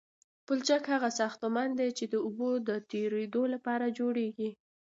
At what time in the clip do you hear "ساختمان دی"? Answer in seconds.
1.19-1.89